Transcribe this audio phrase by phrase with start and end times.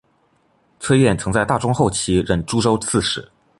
[0.79, 3.29] 崔彦曾在大中后期任诸州刺史。